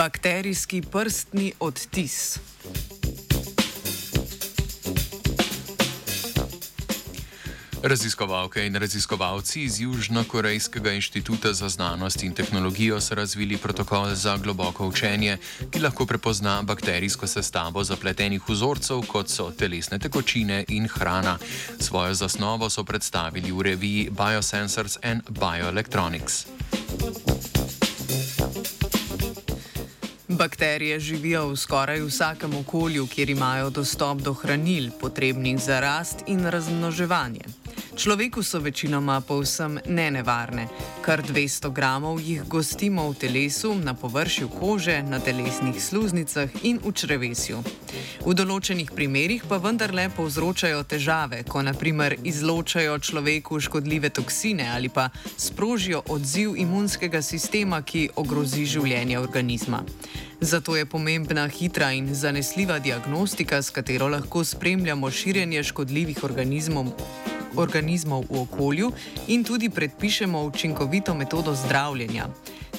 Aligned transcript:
Bakterijski 0.00 0.82
prstni 0.82 1.52
odtis. 1.60 2.38
Raziskovalke 7.82 8.66
in 8.66 8.76
raziskovalci 8.76 9.62
iz 9.62 9.80
Južno-Korejskega 9.80 10.92
inštituta 10.92 11.52
za 11.52 11.68
znanost 11.68 12.22
in 12.22 12.32
tehnologijo 12.34 13.00
so 13.00 13.14
razvili 13.14 13.56
protokol 13.56 14.14
za 14.14 14.36
globoko 14.36 14.86
učenje, 14.86 15.36
ki 15.70 15.80
lahko 15.80 16.06
prepozna 16.06 16.62
bakterijsko 16.62 17.26
sestavo 17.26 17.84
zapletenih 17.84 18.48
vzorcev, 18.48 19.04
kot 19.06 19.28
so 19.28 19.50
telesne 19.50 19.98
tekočine 19.98 20.64
in 20.68 20.88
hrana. 20.88 21.38
Svojo 21.80 22.14
zasnovo 22.14 22.70
so 22.70 22.84
predstavili 22.84 23.52
v 23.52 23.62
reviji 23.62 24.10
Biosensors 24.10 24.98
and 25.02 25.22
Bioelectronics. 25.28 26.59
Bakterije 30.30 31.00
živijo 31.00 31.48
v 31.48 31.56
skoraj 31.56 32.00
vsakem 32.00 32.54
okolju, 32.56 33.06
kjer 33.06 33.30
imajo 33.30 33.70
dostop 33.70 34.18
do 34.18 34.32
hranil, 34.32 34.90
potrebnih 35.00 35.58
za 35.58 35.80
rast 35.80 36.22
in 36.26 36.46
razmnoževanje. 36.46 37.44
Človeku 37.96 38.42
so 38.42 38.58
večinoma 38.62 39.20
povsem 39.20 39.80
nenevarne. 39.86 40.68
Kar 41.02 41.22
200 41.22 41.72
gramov 41.72 42.20
jih 42.22 42.46
gostimo 42.46 43.10
v 43.10 43.14
telesu, 43.18 43.74
na 43.74 43.94
površju 43.94 44.48
kože, 44.48 45.02
na 45.02 45.18
telesnih 45.18 45.74
sluznicah 45.74 46.50
in 46.62 46.78
v 46.78 46.92
črevesju. 46.94 47.58
V 48.22 48.34
določenih 48.34 48.94
primerjih 48.94 49.42
pa 49.48 49.58
vendarle 49.58 50.06
povzročajo 50.14 50.84
težave, 50.86 51.42
ko 51.42 51.64
naprimer 51.66 52.14
izločajo 52.22 52.98
človeku 52.98 53.58
škodljive 53.58 54.14
toksine 54.14 54.70
ali 54.70 54.88
pa 54.88 55.10
sprožijo 55.36 56.04
odziv 56.14 56.54
imunskega 56.54 57.22
sistema, 57.22 57.82
ki 57.82 58.10
ogrozi 58.14 58.68
življenje 58.70 59.18
organizma. 59.18 59.82
Zato 60.40 60.76
je 60.76 60.86
pomembna 60.86 61.48
hitra 61.48 61.90
in 61.92 62.14
zanesljiva 62.14 62.78
diagnostika, 62.78 63.58
s 63.62 63.74
katero 63.74 64.08
lahko 64.08 64.44
spremljamo 64.44 65.10
širjenje 65.10 65.66
škodljivih 65.74 66.24
organizmov 66.24 66.94
organizmov 67.56 68.24
v 68.30 68.40
okolju 68.42 68.92
in 69.28 69.44
tudi 69.44 69.70
predpišemo 69.70 70.42
učinkovito 70.42 71.14
metodo 71.14 71.54
zdravljenja. 71.54 72.28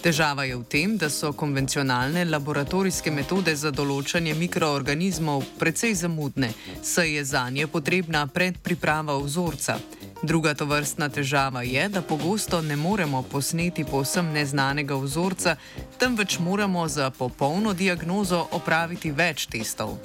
Težava 0.02 0.44
je 0.50 0.56
v 0.58 0.64
tem, 0.66 0.98
da 0.98 1.10
so 1.14 1.30
konvencionalne 1.34 2.24
laboratorijske 2.26 3.12
metode 3.14 3.54
za 3.56 3.70
določanje 3.70 4.34
mikroorganizmov 4.34 5.44
precej 5.60 5.94
zamudne, 5.94 6.50
saj 6.82 7.12
je 7.18 7.24
za 7.26 7.44
nje 7.50 7.68
potrebna 7.68 8.26
predpriprava 8.26 9.20
vzorca. 9.22 9.78
Druga 10.24 10.54
tovrstna 10.58 11.10
težava 11.10 11.62
je, 11.62 11.86
da 11.90 12.02
pogosto 12.02 12.62
ne 12.62 12.76
moremo 12.76 13.22
posneti 13.22 13.86
povsem 13.86 14.34
neznanega 14.34 14.98
vzorca, 14.98 15.58
temveč 16.02 16.40
moramo 16.40 16.88
za 16.88 17.10
popolno 17.10 17.74
diagnozo 17.74 18.48
opraviti 18.58 19.12
več 19.12 19.46
testov. 19.54 19.98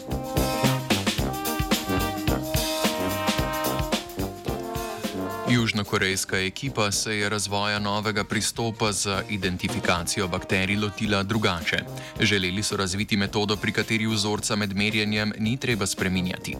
Južnokorejska 5.56 6.38
ekipa 6.38 6.92
se 6.92 7.16
je 7.16 7.28
razvoja 7.28 7.78
novega 7.78 8.24
pristopa 8.24 8.92
za 8.92 9.22
identifikacijo 9.30 10.28
bakterij 10.28 10.76
lotila 10.76 11.22
drugače. 11.22 11.78
Želeli 12.20 12.62
so 12.62 12.76
razviti 12.76 13.16
metodo, 13.16 13.56
pri 13.56 13.72
kateri 13.72 14.06
vzorca 14.06 14.56
med 14.56 14.76
merjenjem 14.76 15.32
ni 15.38 15.56
treba 15.56 15.86
spreminjati. 15.86 16.56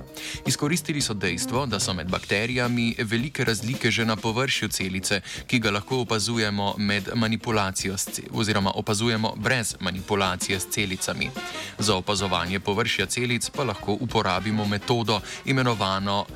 Izkoristili 0.47 1.01
so 1.01 1.15
dejstvo, 1.15 1.67
da 1.67 1.81
so 1.81 1.95
med 1.95 2.09
bakterijami 2.09 2.95
velike 2.99 3.45
razlike 3.45 3.91
že 3.91 4.05
na 4.05 4.17
površju 4.17 4.69
celice, 4.69 5.21
ki 5.47 5.59
ga 5.59 5.71
lahko 5.71 6.01
opazujemo 6.01 6.75
med 6.79 7.09
manipulacijo 7.15 7.97
oziroma 8.31 8.73
opazujemo 8.75 9.35
brez 9.37 9.77
manipulacije 9.81 10.61
s 10.61 10.67
celicami. 10.71 11.31
Za 11.79 11.97
opazovanje 11.97 12.61
površja 12.61 13.07
celic 13.07 13.51
pa 13.51 13.65
lahko 13.65 13.93
uporabimo 14.01 14.65
metodo 14.65 15.21
imenovano 15.45 16.27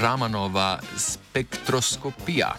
Ramanova 0.00 0.80
spektroskopija. 1.36 2.54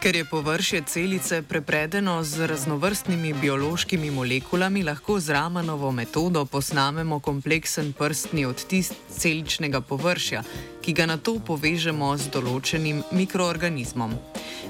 Ker 0.00 0.16
je 0.16 0.24
površje 0.24 0.82
celice 0.86 1.42
prepredeno 1.42 2.24
z 2.24 2.46
raznovrstnimi 2.46 3.32
biološkimi 3.32 4.10
molekulami, 4.10 4.82
lahko 4.82 5.20
z 5.20 5.30
Ramanovo 5.30 5.92
metodo 5.92 6.44
posnamemo 6.44 7.20
kompleksen 7.20 7.92
prstni 7.92 8.44
odtis 8.44 8.92
celičnega 9.18 9.80
površja, 9.80 10.42
ki 10.82 10.92
ga 10.92 11.06
na 11.06 11.16
to 11.16 11.38
povežemo 11.46 12.12
z 12.16 12.28
določenim 12.34 13.02
mikroorganizmom. 13.12 14.12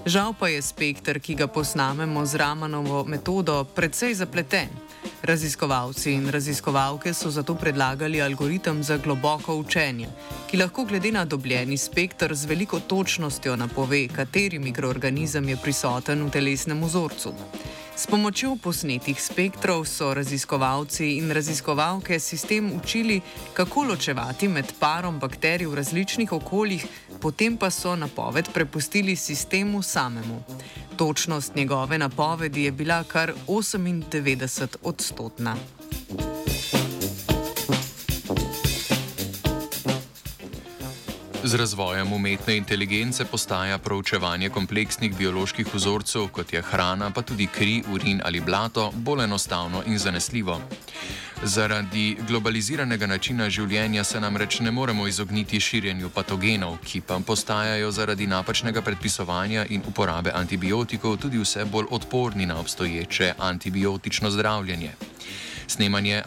Žal 0.07 0.37
pa 0.39 0.53
je 0.55 0.63
spektr, 0.63 1.19
ki 1.19 1.35
ga 1.35 1.47
posnamemo 1.47 2.27
z 2.27 2.39
Ramanovo 2.39 3.05
metodo, 3.05 3.65
precej 3.65 4.15
zapleten. 4.15 4.71
Raziskovalci 5.23 6.13
in 6.13 6.31
raziskovalke 6.31 7.15
so 7.15 7.31
zato 7.31 7.55
predlagali 7.55 8.21
algoritem 8.23 8.83
za 8.83 8.97
globoko 8.97 9.55
učenje, 9.55 10.09
ki 10.51 10.57
lahko 10.57 10.85
glede 10.85 11.13
na 11.13 11.25
dobljeni 11.25 11.77
spektr 11.79 12.35
z 12.35 12.45
veliko 12.45 12.81
točnostjo 12.81 13.57
napove, 13.57 14.09
kateri 14.09 14.59
mikroorganizem 14.59 15.49
je 15.49 15.57
prisoten 15.63 16.27
v 16.27 16.31
telesnem 16.31 16.83
vzorcu. 16.85 17.35
S 17.97 18.07
pomočjo 18.07 18.57
posnetih 18.63 19.23
spektrov 19.23 19.85
so 19.85 20.15
raziskovalci 20.15 21.13
in 21.19 21.31
raziskovalke 21.31 22.19
sistem 22.21 22.73
učili, 22.75 23.21
kako 23.55 23.85
ločevati 23.85 24.49
med 24.49 24.73
parom 24.79 25.19
bakterij 25.19 25.67
v 25.67 25.75
različnih 25.75 26.33
okoljih, 26.33 26.87
potem 27.21 27.57
pa 27.57 27.71
so 27.71 27.95
napoved 27.97 28.49
prepustili 28.53 29.17
sistemu 29.17 29.83
samemu. 29.83 30.43
Točnost 31.03 31.55
njegove 31.55 31.99
napovedi 31.99 32.65
je 32.65 32.73
bila 32.73 33.05
kar 33.05 33.33
98 33.47 34.77
odstotna. 34.83 35.57
Z 41.45 41.55
razvojem 41.55 42.13
umetne 42.13 42.57
inteligence 42.57 43.25
postaja 43.25 43.79
proučevanje 43.79 44.49
kompleksnih 44.49 45.17
bioloških 45.17 45.75
vzorcev, 45.75 46.29
kot 46.29 46.53
je 46.53 46.63
hrana, 46.63 47.11
pa 47.11 47.23
tudi 47.23 47.47
kri, 47.47 47.83
urin 47.91 48.21
ali 48.25 48.41
blato, 48.41 48.93
bolj 48.95 49.25
enostavno 49.25 49.83
in 49.87 49.99
zanesljivo. 49.99 50.61
Zaradi 51.43 52.17
globaliziranega 52.29 53.07
načina 53.07 53.51
življenja 53.51 54.05
se 54.05 54.21
namreč 54.21 54.61
ne 54.61 54.71
moremo 54.71 55.07
izogniti 55.11 55.61
širjenju 55.61 56.11
patogenov, 56.15 56.77
ki 56.85 57.01
pa 57.01 57.19
postajajo 57.27 57.91
zaradi 57.91 58.27
napačnega 58.27 58.83
predpisovanja 58.83 59.67
in 59.69 59.83
uporabe 59.89 60.31
antibiotikov 60.35 61.17
tudi 61.17 61.43
vse 61.43 61.65
bolj 61.65 61.91
odporni 61.91 62.47
na 62.47 62.61
obstoječe 62.61 63.35
antibiotično 63.39 64.31
zdravljenje. 64.31 64.95
Snemanje, 65.67 66.23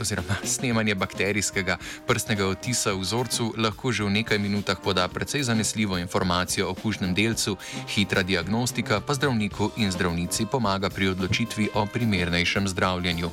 oziroma, 0.00 0.36
snemanje 0.54 0.94
bakterijskega 0.94 1.78
prstnega 2.06 2.46
otisa 2.46 2.92
v 2.92 3.00
vzorcu 3.00 3.54
lahko 3.56 3.92
že 3.92 4.04
v 4.04 4.10
nekaj 4.10 4.38
minutah 4.38 4.78
poda 4.80 5.08
precej 5.08 5.42
zanesljivo 5.42 5.98
informacijo 5.98 6.70
o 6.70 6.74
kužnem 6.74 7.14
delcu, 7.14 7.56
hitra 7.88 8.22
diagnostika 8.22 9.00
pa 9.00 9.14
zdravniku 9.14 9.70
in 9.76 9.92
zdravnici 9.92 10.46
pomaga 10.46 10.90
pri 10.90 11.08
odločitvi 11.08 11.70
o 11.74 11.86
primernejšem 11.86 12.68
zdravljenju. 12.68 13.30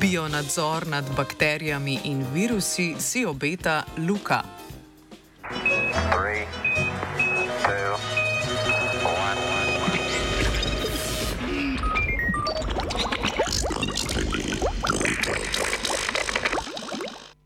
Bionadzor 0.00 0.86
nad 0.86 1.04
bakterijami 1.16 1.98
in 2.04 2.24
virusi 2.34 2.94
si 2.98 3.26
obeta 3.26 3.84
Luka. 3.98 4.57